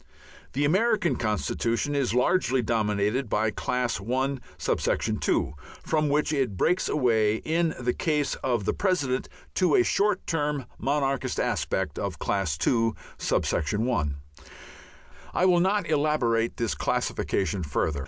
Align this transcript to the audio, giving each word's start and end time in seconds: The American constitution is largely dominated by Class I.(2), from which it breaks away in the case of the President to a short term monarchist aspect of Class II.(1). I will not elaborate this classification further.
The 0.53 0.65
American 0.65 1.15
constitution 1.15 1.93
is 1.93 2.15
largely 2.15 2.63
dominated 2.63 3.29
by 3.29 3.51
Class 3.51 3.99
I.(2), 4.01 5.53
from 5.83 6.09
which 6.09 6.33
it 6.33 6.57
breaks 6.57 6.89
away 6.89 7.35
in 7.35 7.75
the 7.79 7.93
case 7.93 8.33
of 8.43 8.65
the 8.65 8.73
President 8.73 9.29
to 9.53 9.75
a 9.75 9.83
short 9.83 10.25
term 10.25 10.65
monarchist 10.79 11.39
aspect 11.39 11.99
of 11.99 12.17
Class 12.17 12.57
II.(1). 12.65 14.15
I 15.35 15.45
will 15.45 15.59
not 15.59 15.87
elaborate 15.87 16.57
this 16.57 16.73
classification 16.73 17.61
further. 17.61 17.99